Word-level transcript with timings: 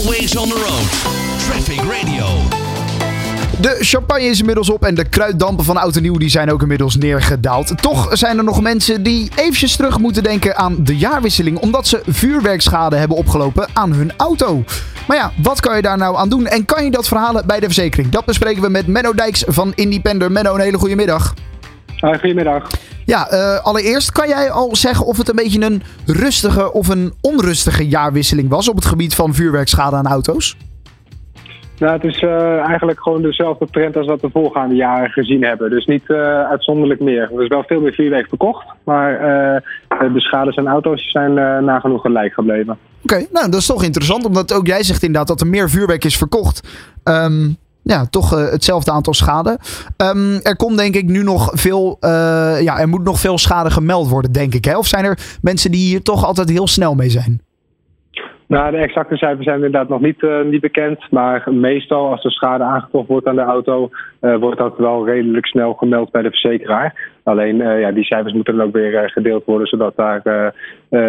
Always 0.00 0.36
on 0.36 0.48
the 0.48 0.54
road. 0.54 0.88
Traffic 1.38 1.80
Radio. 1.80 2.26
De 3.60 3.76
champagne 3.84 4.24
is 4.24 4.38
inmiddels 4.38 4.70
op 4.70 4.84
en 4.84 4.94
de 4.94 5.08
kruiddampen 5.08 5.64
van 5.64 5.76
oud 5.76 5.96
en 5.96 6.02
nieuw 6.02 6.16
die 6.16 6.28
zijn 6.28 6.52
ook 6.52 6.62
inmiddels 6.62 6.96
neergedaald. 6.96 7.82
Toch 7.82 8.08
zijn 8.12 8.38
er 8.38 8.44
nog 8.44 8.60
mensen 8.60 9.02
die 9.02 9.30
eventjes 9.36 9.76
terug 9.76 9.98
moeten 9.98 10.22
denken 10.22 10.56
aan 10.56 10.76
de 10.84 10.96
jaarwisseling 10.96 11.58
omdat 11.58 11.86
ze 11.86 12.02
vuurwerkschade 12.06 12.96
hebben 12.96 13.16
opgelopen 13.16 13.68
aan 13.72 13.92
hun 13.92 14.12
auto. 14.16 14.64
Maar 15.06 15.16
ja, 15.16 15.32
wat 15.42 15.60
kan 15.60 15.76
je 15.76 15.82
daar 15.82 15.98
nou 15.98 16.16
aan 16.16 16.28
doen 16.28 16.46
en 16.46 16.64
kan 16.64 16.84
je 16.84 16.90
dat 16.90 17.08
verhalen 17.08 17.46
bij 17.46 17.60
de 17.60 17.66
verzekering? 17.66 18.08
Dat 18.08 18.24
bespreken 18.24 18.62
we 18.62 18.68
met 18.68 18.86
Menno 18.86 19.12
Dijks 19.12 19.44
van 19.46 19.72
Independer. 19.74 20.32
Menno, 20.32 20.54
een 20.54 20.60
hele 20.60 20.78
goede 20.78 20.96
middag. 20.96 21.34
Hoi, 22.00 22.18
goedemiddag. 22.18 22.70
Ja, 23.10 23.28
eh, 23.28 23.64
allereerst 23.64 24.12
kan 24.12 24.28
jij 24.28 24.50
al 24.50 24.76
zeggen 24.76 25.06
of 25.06 25.16
het 25.16 25.28
een 25.28 25.36
beetje 25.36 25.64
een 25.64 25.82
rustige 26.06 26.72
of 26.72 26.88
een 26.88 27.12
onrustige 27.20 27.88
jaarwisseling 27.88 28.48
was 28.48 28.68
op 28.68 28.74
het 28.74 28.84
gebied 28.84 29.14
van 29.14 29.34
vuurwerkschade 29.34 29.96
aan 29.96 30.06
auto's? 30.06 30.56
Nou, 31.78 31.92
het 31.92 32.04
is 32.04 32.22
eh, 32.22 32.58
eigenlijk 32.58 33.00
gewoon 33.02 33.22
dezelfde 33.22 33.66
trend 33.70 33.96
als 33.96 34.06
dat 34.06 34.20
we 34.20 34.30
voorgaande 34.32 34.74
jaren 34.74 35.10
gezien 35.10 35.44
hebben. 35.44 35.70
Dus 35.70 35.86
niet 35.86 36.10
eh, 36.10 36.48
uitzonderlijk 36.48 37.00
meer. 37.00 37.30
Er 37.34 37.42
is 37.42 37.48
wel 37.48 37.64
veel 37.66 37.80
meer 37.80 37.92
vuurwerk 37.92 38.28
verkocht, 38.28 38.66
maar 38.84 39.18
de 39.88 40.20
schades 40.20 40.56
aan 40.56 40.68
auto's 40.68 41.10
zijn 41.10 41.34
nagenoeg 41.64 42.00
gelijk 42.00 42.32
gebleven. 42.32 42.78
Oké, 43.02 43.26
nou 43.32 43.50
dat 43.50 43.60
is 43.60 43.66
toch 43.66 43.84
interessant, 43.84 44.24
omdat 44.24 44.52
ook 44.52 44.66
jij 44.66 44.82
zegt 44.82 45.02
inderdaad 45.02 45.28
dat 45.28 45.40
er 45.40 45.46
meer 45.46 45.70
vuurwerk 45.70 46.04
is 46.04 46.16
verkocht. 46.16 46.68
Ehm, 47.02 47.48
ja, 47.82 48.06
toch 48.10 48.30
hetzelfde 48.30 48.90
aantal 48.90 49.14
schade. 49.14 49.58
Ehm, 49.96 50.38
er 50.42 50.56
komt 50.56 50.76
denk 50.76 50.94
ik 50.94 51.06
nu 51.06 51.22
nog 51.22 51.50
veel, 51.52 51.96
ja, 52.60 52.78
er 52.78 52.88
moet 52.88 53.04
nog 53.04 53.20
veel 53.20 53.38
schade 53.38 53.70
gemeld 53.70 54.08
worden, 54.08 54.32
denk 54.32 54.54
ik. 54.54 54.64
Hè? 54.64 54.76
Of 54.76 54.86
zijn 54.86 55.04
er 55.04 55.18
mensen 55.40 55.70
die 55.70 55.86
hier 55.86 56.02
toch 56.02 56.24
altijd 56.24 56.48
heel 56.48 56.68
snel 56.68 56.94
mee 56.94 57.10
zijn? 57.10 57.40
Nou, 58.50 58.70
de 58.70 58.76
exacte 58.76 59.16
cijfers 59.16 59.44
zijn 59.44 59.56
inderdaad 59.56 59.88
nog 59.88 60.00
niet, 60.00 60.22
uh, 60.22 60.44
niet 60.44 60.60
bekend. 60.60 61.10
Maar 61.10 61.44
meestal 61.52 62.10
als 62.10 62.24
er 62.24 62.30
schade 62.30 62.64
aangetroffen 62.64 63.12
wordt 63.12 63.26
aan 63.26 63.34
de 63.34 63.40
auto, 63.40 63.90
uh, 64.20 64.36
wordt 64.36 64.58
dat 64.58 64.78
wel 64.78 65.06
redelijk 65.06 65.46
snel 65.46 65.74
gemeld 65.74 66.10
bij 66.10 66.22
de 66.22 66.30
verzekeraar. 66.30 67.10
Alleen 67.22 67.56
uh, 67.60 67.80
ja, 67.80 67.92
die 67.92 68.04
cijfers 68.04 68.32
moeten 68.32 68.56
dan 68.56 68.66
ook 68.66 68.72
weer 68.72 69.10
gedeeld 69.10 69.44
worden, 69.44 69.66
zodat, 69.66 69.96
daar, 69.96 70.22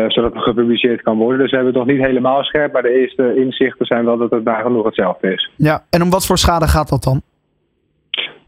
zodat 0.07 0.33
er 0.33 0.41
gepubliceerd 0.41 1.01
kan 1.01 1.17
worden. 1.17 1.39
Dus 1.39 1.49
we 1.49 1.55
hebben 1.55 1.73
het 1.73 1.85
nog 1.85 1.95
niet 1.95 2.05
helemaal 2.05 2.43
scherp, 2.43 2.73
maar 2.73 2.81
de 2.81 2.99
eerste 2.99 3.35
inzichten 3.35 3.85
zijn 3.85 4.05
wel 4.05 4.17
dat 4.17 4.31
het 4.31 4.43
nagenoeg 4.43 4.85
hetzelfde 4.85 5.33
is. 5.33 5.51
Ja, 5.55 5.83
en 5.89 6.01
om 6.01 6.09
wat 6.09 6.25
voor 6.25 6.37
schade 6.37 6.67
gaat 6.67 6.89
dat 6.89 7.03
dan? 7.03 7.21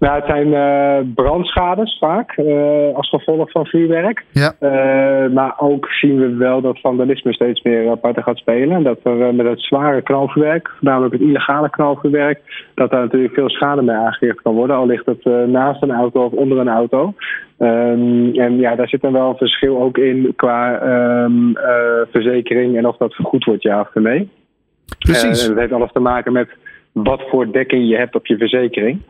Nou, 0.03 0.15
het 0.15 0.25
zijn 0.25 0.47
uh, 0.47 1.13
brandschades 1.15 1.97
vaak 1.99 2.37
uh, 2.37 2.95
als 2.95 3.09
gevolg 3.09 3.51
van 3.51 3.65
vuurwerk. 3.65 4.23
Ja. 4.31 4.53
Uh, 4.59 5.33
maar 5.33 5.53
ook 5.57 5.87
zien 5.91 6.19
we 6.19 6.35
wel 6.35 6.61
dat 6.61 6.79
vandalisme 6.79 7.33
steeds 7.33 7.61
meer 7.61 7.89
apart 7.89 8.23
gaat 8.23 8.37
spelen. 8.37 8.83
Dat 8.83 8.99
er 9.03 9.35
met 9.35 9.47
het 9.47 9.61
zware 9.61 10.01
knalvuurwerk, 10.01 10.71
namelijk 10.79 11.13
het 11.13 11.21
illegale 11.21 11.69
knalvuurwerk, 11.69 12.39
dat 12.75 12.91
daar 12.91 13.01
natuurlijk 13.01 13.33
veel 13.33 13.49
schade 13.49 13.81
mee 13.81 13.95
aangericht 13.95 14.41
kan 14.41 14.53
worden. 14.53 14.75
Al 14.75 14.85
ligt 14.85 15.05
het 15.05 15.25
naast 15.47 15.81
een 15.81 15.91
auto 15.91 16.25
of 16.25 16.31
onder 16.31 16.57
een 16.57 16.69
auto. 16.69 17.13
Um, 17.59 18.35
en 18.35 18.57
ja, 18.59 18.75
daar 18.75 18.87
zit 18.87 19.01
dan 19.01 19.13
wel 19.13 19.29
een 19.29 19.37
verschil 19.37 19.81
ook 19.81 19.97
in 19.97 20.33
qua 20.35 20.81
um, 21.23 21.53
verzekering 22.11 22.77
en 22.77 22.87
of 22.87 22.97
dat 22.97 23.13
vergoed 23.13 23.43
wordt, 23.43 23.63
ja 23.63 23.79
of 23.79 24.03
nee. 24.03 24.29
Precies. 24.99 25.47
dat 25.47 25.57
heeft 25.57 25.73
alles 25.73 25.91
te 25.91 25.99
maken 25.99 26.33
met 26.33 26.49
wat 26.91 27.21
voor 27.29 27.51
dekking 27.51 27.89
je 27.89 27.97
hebt 27.97 28.15
op 28.15 28.25
je 28.25 28.37
verzekering. 28.37 29.01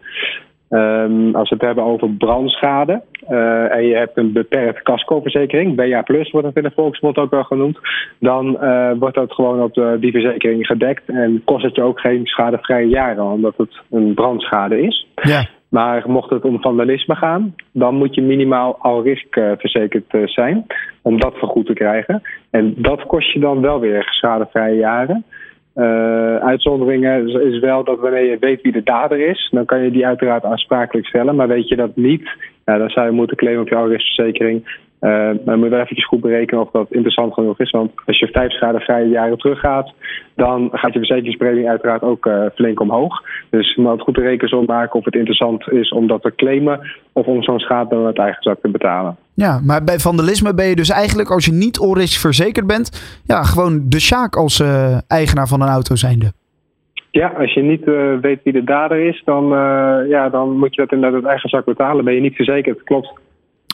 Um, 0.73 1.35
als 1.35 1.49
we 1.49 1.55
het 1.55 1.65
hebben 1.65 1.83
over 1.83 2.09
brandschade 2.09 3.01
uh, 3.29 3.75
en 3.75 3.85
je 3.85 3.95
hebt 3.95 4.17
een 4.17 4.31
beperkt 4.31 4.83
cascoverzekering, 4.83 5.75
BA 5.75 6.01
Plus 6.01 6.31
wordt 6.31 6.47
het 6.47 6.55
in 6.55 6.63
de 6.63 6.71
volksmond 6.75 7.17
ook 7.17 7.31
wel 7.31 7.43
genoemd, 7.43 7.77
dan 8.19 8.57
uh, 8.61 8.91
wordt 8.99 9.15
dat 9.15 9.33
gewoon 9.33 9.61
op 9.61 9.73
de, 9.73 9.97
die 9.99 10.11
verzekering 10.11 10.65
gedekt 10.65 11.09
en 11.09 11.41
kost 11.45 11.63
het 11.63 11.75
je 11.75 11.81
ook 11.81 11.99
geen 11.99 12.25
schadevrije 12.25 12.87
jaren, 12.87 13.23
omdat 13.23 13.53
het 13.57 13.81
een 13.91 14.13
brandschade 14.13 14.81
is. 14.81 15.07
Ja. 15.15 15.47
Maar 15.69 16.03
mocht 16.05 16.29
het 16.29 16.43
om 16.43 16.61
vandalisme 16.61 17.15
gaan, 17.15 17.55
dan 17.71 17.95
moet 17.95 18.15
je 18.15 18.21
minimaal 18.21 18.77
al 18.79 19.03
risk 19.03 19.35
uh, 19.35 19.51
verzekerd 19.57 20.05
zijn 20.25 20.65
om 21.01 21.19
dat 21.19 21.33
vergoed 21.37 21.65
te 21.65 21.73
krijgen. 21.73 22.21
En 22.51 22.73
dat 22.77 23.05
kost 23.05 23.33
je 23.33 23.39
dan 23.39 23.61
wel 23.61 23.79
weer 23.79 24.03
schadevrije 24.09 24.75
jaren. 24.75 25.25
Uh, 25.75 26.35
uitzonderingen 26.35 27.27
is 27.27 27.59
wel 27.59 27.83
dat 27.83 27.99
wanneer 27.99 28.29
je 28.29 28.37
weet 28.39 28.61
wie 28.61 28.71
de 28.71 28.83
dader 28.83 29.19
is, 29.19 29.49
dan 29.51 29.65
kan 29.65 29.83
je 29.83 29.91
die 29.91 30.05
uiteraard 30.05 30.43
aansprakelijk 30.43 31.07
stellen. 31.07 31.35
Maar 31.35 31.47
weet 31.47 31.67
je 31.67 31.75
dat 31.75 31.95
niet, 31.95 32.29
dan 32.63 32.89
zou 32.89 33.05
je 33.05 33.11
moeten 33.11 33.37
claimen 33.37 33.61
op 33.61 33.69
je 33.69 33.75
alrisverzekering. 33.75 34.81
Uh, 35.03 35.29
dan 35.45 35.55
moet 35.55 35.63
je 35.63 35.69
wel 35.69 35.79
eventjes 35.79 36.07
goed 36.07 36.21
berekenen 36.21 36.61
of 36.61 36.71
dat 36.71 36.91
interessant 36.91 37.33
genoeg 37.33 37.59
is. 37.59 37.71
Want 37.71 37.91
als 38.05 38.19
je 38.19 38.27
vijf 38.27 38.51
schadevrije 38.51 39.07
jaren 39.07 39.37
teruggaat, 39.37 39.93
dan 40.35 40.69
gaat 40.71 40.93
je 40.93 40.99
verzekeringspremie 40.99 41.69
uiteraard 41.69 42.01
ook 42.01 42.25
uh, 42.25 42.45
flink 42.55 42.79
omhoog. 42.79 43.21
Dus 43.49 43.75
je 43.75 43.81
moet 43.81 44.01
goed 44.01 44.17
rekensom 44.17 44.65
maken 44.65 44.99
of 44.99 45.05
het 45.05 45.15
interessant 45.15 45.71
is 45.71 45.89
om 45.89 46.07
dat 46.07 46.21
te 46.21 46.35
claimen 46.35 46.79
of 47.13 47.25
om 47.25 47.43
zo'n 47.43 47.59
schade 47.59 48.05
uit 48.05 48.17
eigen 48.17 48.43
zak 48.43 48.59
te 48.61 48.69
betalen. 48.69 49.17
Ja, 49.33 49.59
maar 49.63 49.83
bij 49.83 49.99
vandalisme 49.99 50.53
ben 50.53 50.65
je 50.65 50.75
dus 50.75 50.89
eigenlijk, 50.89 51.29
als 51.29 51.45
je 51.45 51.51
niet 51.51 51.79
onrisk 51.79 52.19
verzekerd 52.19 52.67
bent, 52.67 53.21
ja, 53.25 53.43
gewoon 53.43 53.81
de 53.89 53.99
Sjaak 53.99 54.35
als 54.35 54.59
uh, 54.59 54.97
eigenaar 55.07 55.47
van 55.47 55.61
een 55.61 55.67
auto 55.67 55.95
zijnde. 55.95 56.31
Ja, 57.11 57.27
als 57.37 57.53
je 57.53 57.61
niet 57.61 57.87
uh, 57.87 58.19
weet 58.21 58.39
wie 58.43 58.53
de 58.53 58.63
dader 58.63 59.07
is, 59.07 59.21
dan, 59.25 59.43
uh, 59.43 60.09
ja, 60.09 60.29
dan 60.29 60.57
moet 60.57 60.75
je 60.75 60.81
dat 60.81 60.91
inderdaad 60.91 61.19
uit 61.19 61.29
eigen 61.29 61.49
zak 61.49 61.65
betalen. 61.65 62.05
Ben 62.05 62.13
je 62.13 62.21
niet 62.21 62.35
verzekerd, 62.35 62.83
klopt. 62.83 63.21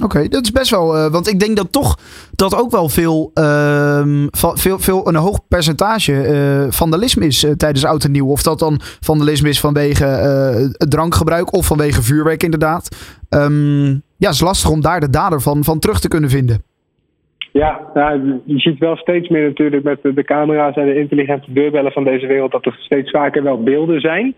Oké, 0.03 0.27
dat 0.27 0.43
is 0.43 0.51
best 0.51 0.71
wel. 0.71 0.97
Uh, 0.97 1.11
want 1.11 1.27
ik 1.27 1.39
denk 1.39 1.57
dat 1.57 1.71
toch 1.71 1.97
dat 2.31 2.55
ook 2.55 2.71
wel 2.71 2.89
veel, 2.89 3.31
uh, 3.33 4.03
veel, 4.31 4.79
veel 4.79 5.07
een 5.07 5.15
hoog 5.15 5.39
percentage 5.47 6.11
uh, 6.11 6.71
vandalisme 6.71 7.25
is 7.25 7.45
tijdens 7.57 7.85
oud 7.85 8.03
en 8.03 8.11
nieuw. 8.11 8.27
Of 8.27 8.43
dat 8.43 8.59
dan 8.59 8.81
vandalisme 8.99 9.49
is 9.49 9.59
vanwege 9.59 10.75
drankgebruik 10.77 11.53
of 11.53 11.65
vanwege 11.65 12.01
vuurwerk, 12.01 12.43
inderdaad. 12.43 12.95
Um, 13.29 13.87
ja, 14.17 14.27
het 14.27 14.35
is 14.35 14.39
lastig 14.39 14.69
om 14.69 14.81
daar 14.81 14.99
de 14.99 15.09
dader 15.09 15.41
van, 15.41 15.63
van 15.63 15.79
terug 15.79 15.99
te 15.99 16.07
kunnen 16.07 16.29
vinden. 16.29 16.63
Ja, 17.51 17.79
nou, 17.93 18.41
je 18.45 18.59
ziet 18.59 18.77
wel 18.77 18.95
steeds 18.95 19.29
meer 19.29 19.47
natuurlijk 19.47 19.83
met 19.83 19.99
de, 20.01 20.23
camera's 20.23 20.75
en 20.75 20.85
de 20.85 20.99
intelligente 20.99 21.53
deurbellen 21.53 21.91
van 21.91 22.03
deze 22.03 22.27
wereld 22.27 22.51
dat 22.51 22.65
er 22.65 22.77
steeds 22.79 23.11
vaker 23.11 23.43
wel 23.43 23.63
beelden 23.63 24.01
zijn. 24.01 24.35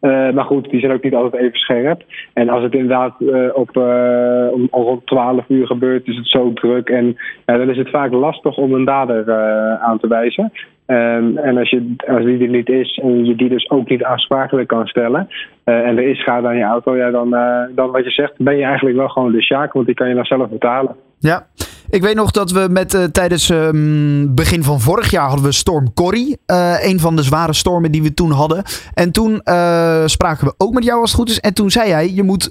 Uh, 0.00 0.30
maar 0.30 0.44
goed, 0.44 0.70
die 0.70 0.80
zijn 0.80 0.92
ook 0.92 1.02
niet 1.02 1.14
altijd 1.14 1.42
even 1.42 1.58
scherp. 1.58 2.02
En 2.32 2.48
als 2.48 2.62
het 2.62 2.72
inderdaad 2.72 3.14
uh, 3.18 3.48
op 3.52 3.76
uh, 3.76 4.52
om, 4.52 4.68
rond 4.70 5.06
12 5.06 5.44
uur 5.48 5.66
gebeurt, 5.66 6.06
is 6.06 6.16
het 6.16 6.28
zo 6.28 6.52
druk. 6.52 6.88
En 6.88 7.16
dan 7.44 7.70
is 7.70 7.76
het 7.76 7.90
vaak 7.90 8.12
lastig 8.12 8.56
om 8.56 8.74
een 8.74 8.84
dader 8.84 9.32
aan 9.80 9.98
te 9.98 10.08
wijzen. 10.08 10.52
Um, 10.86 11.38
en 11.38 11.58
als, 11.58 11.70
je, 11.70 11.94
als 12.06 12.24
die 12.24 12.42
er 12.42 12.48
niet 12.48 12.68
is 12.68 13.00
en 13.02 13.24
je 13.24 13.34
die 13.34 13.48
dus 13.48 13.70
ook 13.70 13.88
niet 13.88 14.04
aansprakelijk 14.04 14.68
kan 14.68 14.86
stellen. 14.86 15.28
en 15.64 15.98
er 15.98 16.08
is 16.08 16.18
schade 16.18 16.46
aan 16.46 16.56
je 16.56 16.64
auto, 16.64 16.96
ja, 16.96 17.10
dan, 17.10 17.30
dan 17.74 17.90
wat 17.90 18.04
je 18.04 18.10
zegt, 18.10 18.32
ben 18.38 18.56
je 18.56 18.64
eigenlijk 18.64 18.96
wel 18.96 19.08
gewoon 19.08 19.32
de 19.32 19.42
sjaak, 19.42 19.72
want 19.72 19.86
die 19.86 19.94
kan 19.94 20.08
je 20.08 20.14
dan 20.14 20.24
zelf 20.24 20.48
betalen. 20.48 20.96
Ja, 21.18 21.46
ik 21.90 22.02
weet 22.02 22.14
nog 22.14 22.30
dat 22.30 22.50
we 22.50 22.66
met 22.70 22.94
uh, 22.94 23.04
tijdens 23.04 23.48
um, 23.48 24.34
begin 24.34 24.62
van 24.62 24.80
vorig 24.80 25.10
jaar 25.10 25.26
hadden 25.26 25.44
we 25.44 25.52
storm 25.52 25.94
Corrie. 25.94 26.38
Uh, 26.46 26.74
een 26.80 27.00
van 27.00 27.16
de 27.16 27.22
zware 27.22 27.52
stormen 27.52 27.92
die 27.92 28.02
we 28.02 28.14
toen 28.14 28.30
hadden. 28.30 28.62
En 28.94 29.12
toen 29.12 29.40
uh, 29.44 30.06
spraken 30.06 30.46
we 30.46 30.54
ook 30.58 30.72
met 30.72 30.84
jou 30.84 31.00
als 31.00 31.10
het 31.10 31.20
goed 31.20 31.30
is. 31.30 31.40
En 31.40 31.54
toen 31.54 31.70
zei 31.70 31.88
jij, 31.88 32.10
je 32.10 32.22
moet 32.22 32.50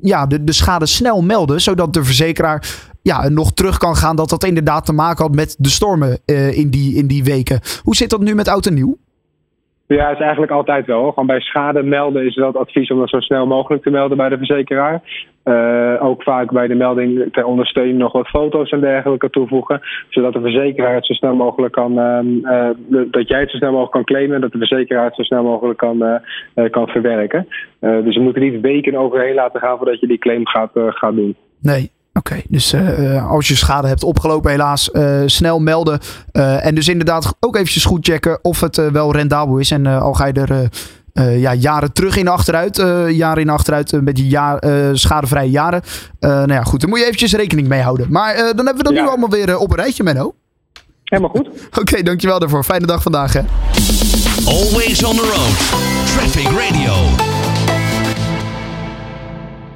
ja, 0.00 0.26
de, 0.26 0.44
de 0.44 0.52
schade 0.52 0.86
snel 0.86 1.22
melden. 1.22 1.60
Zodat 1.60 1.92
de 1.92 2.04
verzekeraar 2.04 2.76
ja, 3.02 3.28
nog 3.28 3.52
terug 3.52 3.78
kan 3.78 3.96
gaan 3.96 4.16
dat 4.16 4.28
dat 4.28 4.44
inderdaad 4.44 4.86
te 4.86 4.92
maken 4.92 5.24
had 5.24 5.34
met 5.34 5.56
de 5.58 5.68
stormen 5.68 6.20
in, 6.54 6.70
die, 6.70 6.96
in 6.96 7.06
die 7.06 7.24
weken. 7.24 7.60
Hoe 7.82 7.96
zit 7.96 8.10
dat 8.10 8.20
nu 8.20 8.34
met 8.34 8.48
oud 8.48 8.66
en 8.66 8.74
nieuw? 8.74 8.96
Ja, 9.86 10.10
is 10.10 10.20
eigenlijk 10.20 10.52
altijd 10.52 10.86
wel. 10.86 11.08
Gewoon 11.08 11.26
bij 11.26 11.40
schade 11.40 11.82
melden 11.82 12.26
is 12.26 12.36
wel 12.36 12.46
het 12.46 12.56
advies 12.56 12.90
om 12.90 12.98
dat 12.98 13.08
zo 13.08 13.20
snel 13.20 13.46
mogelijk 13.46 13.82
te 13.82 13.90
melden 13.90 14.16
bij 14.16 14.28
de 14.28 14.36
verzekeraar. 14.36 15.02
Uh, 15.48 16.04
ook 16.04 16.22
vaak 16.22 16.52
bij 16.52 16.66
de 16.66 16.74
melding 16.74 17.32
ter 17.32 17.44
ondersteuning 17.44 17.98
nog 17.98 18.12
wat 18.12 18.28
foto's 18.28 18.70
en 18.70 18.80
dergelijke 18.80 19.30
toevoegen. 19.30 19.80
Zodat 20.08 20.32
de 20.32 20.40
verzekeraar 20.40 20.94
het 20.94 21.06
zo 21.06 21.12
snel 21.12 21.34
mogelijk 21.34 21.72
kan, 21.72 21.92
uh, 21.92 22.70
dat 23.10 23.28
jij 23.28 23.40
het 23.40 23.50
zo 23.50 23.56
snel 23.56 23.70
mogelijk 23.70 23.92
kan 23.92 24.04
claimen 24.04 24.34
en 24.34 24.40
dat 24.40 24.52
de 24.52 24.58
verzekeraar 24.58 25.04
het 25.04 25.14
zo 25.14 25.22
snel 25.22 25.42
mogelijk 25.42 25.78
kan, 25.78 26.02
uh, 26.54 26.70
kan 26.70 26.86
verwerken. 26.86 27.46
dus 27.80 28.14
je 28.14 28.20
moet 28.20 28.34
er 28.34 28.40
niet 28.40 28.60
weken 28.60 28.96
overheen 28.96 29.34
laten 29.34 29.60
gaan 29.60 29.76
voordat 29.76 30.00
je 30.00 30.06
die 30.06 30.18
claim 30.18 30.46
gaat, 30.46 30.70
gaat 30.74 31.14
doen. 31.14 31.36
Nee, 31.60 31.90
Oké, 32.12 32.42
dus 32.48 32.74
als 33.28 33.48
je 33.48 33.56
schade 33.56 33.88
hebt 33.88 34.04
opgelopen, 34.04 34.50
helaas 34.50 34.90
snel 35.26 35.58
melden. 35.58 35.98
En 36.62 36.74
dus 36.74 36.88
inderdaad 36.88 37.36
ook 37.40 37.56
eventjes 37.56 37.84
goed 37.84 38.06
checken 38.06 38.38
of 38.42 38.60
het 38.60 38.90
wel 38.92 39.12
rendabel 39.12 39.58
is. 39.58 39.70
En 39.70 39.86
al 39.86 40.12
ga 40.12 40.26
je 40.26 40.32
er 40.32 40.68
ja, 41.16 41.54
jaren 41.54 41.92
terug 41.92 42.16
in 42.16 42.28
achteruit, 42.28 42.76
jaren 43.08 43.42
in 43.42 43.48
achteruit, 43.48 43.92
een 43.92 44.04
beetje 44.04 44.26
jaar, 44.26 44.62
schadevrije 44.92 45.50
jaren. 45.50 45.82
nou 46.20 46.52
ja, 46.52 46.62
goed, 46.62 46.80
daar 46.80 46.88
moet 46.88 46.98
je 46.98 47.04
eventjes 47.04 47.34
rekening 47.34 47.68
mee 47.68 47.80
houden. 47.80 48.06
Maar 48.10 48.34
dan 48.34 48.66
hebben 48.66 48.76
we 48.76 48.82
dat 48.82 48.94
ja. 48.94 49.02
nu 49.02 49.08
allemaal 49.08 49.30
weer 49.30 49.58
op 49.58 49.70
een 49.70 49.76
rijtje, 49.76 50.02
Menno. 50.02 50.34
Helemaal 51.04 51.30
goed. 51.30 51.48
Oké, 51.68 51.78
okay, 51.80 52.02
dankjewel 52.02 52.38
daarvoor. 52.38 52.64
Fijne 52.64 52.86
dag 52.86 53.02
vandaag, 53.02 53.32
hè. 53.32 53.40
Always 54.46 55.04
on 55.04 55.16
the 55.16 55.22
road. 55.22 55.84
Traffic 56.12 56.48
Radio. 56.48 57.35